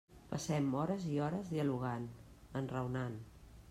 [0.29, 2.11] Passem hores i hores dialogant,
[2.63, 3.19] enraonant.